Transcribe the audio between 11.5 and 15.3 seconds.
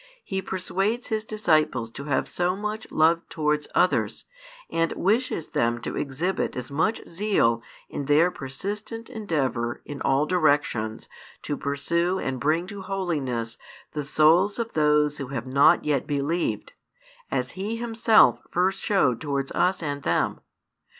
pursue and bring to holiness the souls of those who